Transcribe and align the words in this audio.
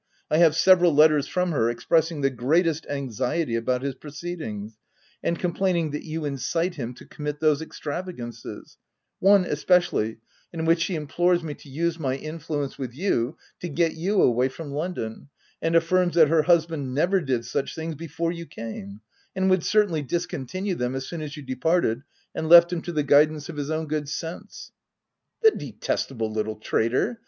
I 0.31 0.37
have 0.39 0.55
several 0.55 0.95
letters 0.95 1.27
from 1.27 1.49
OF 1.49 1.59
WILDFELL 1.59 1.59
HALL. 1.59 1.67
191 1.67 1.67
her, 1.67 1.77
expressing 1.77 2.21
the 2.21 2.43
greatest 2.43 2.87
anxiety 2.89 3.55
about 3.55 3.83
his 3.83 3.93
proceedings, 3.93 4.79
and 5.21 5.37
complaining 5.37 5.91
that 5.91 6.01
you 6.03 6.25
incite 6.25 6.73
him 6.73 6.95
to 6.95 7.05
commit 7.05 7.39
those 7.39 7.61
extravagances— 7.61 8.79
one 9.29 9.45
espe 9.45 9.77
cially, 9.79 10.17
in 10.51 10.65
which 10.65 10.81
she 10.81 10.95
implores 10.95 11.43
me 11.43 11.53
to 11.53 11.69
use 11.69 11.99
my 11.99 12.15
influence 12.15 12.79
with 12.79 12.95
you 12.95 13.37
to 13.59 13.69
get 13.69 13.93
you 13.93 14.23
away 14.23 14.49
from 14.49 14.71
Lon 14.71 14.95
don, 14.95 15.29
and 15.61 15.75
affirms 15.75 16.15
that 16.15 16.29
her 16.29 16.41
husband 16.41 16.95
never 16.95 17.21
did 17.21 17.45
such 17.45 17.75
things 17.75 17.93
before 17.93 18.31
you 18.31 18.47
came, 18.47 19.01
and 19.35 19.51
would 19.51 19.63
cer 19.63 19.85
tainly 19.85 20.07
discontinue 20.07 20.73
them 20.73 20.95
as 20.95 21.05
soon 21.07 21.21
as 21.21 21.37
you 21.37 21.43
departed 21.43 22.01
and 22.33 22.49
left 22.49 22.73
him 22.73 22.81
to 22.81 22.91
the 22.91 23.03
guidance 23.03 23.49
of 23.49 23.57
his 23.57 23.69
own 23.69 23.85
good 23.85 24.05
sense/'" 24.05 24.71
The 25.43 25.51
detestable 25.51 26.33
little 26.33 26.55
traitor 26.55 27.19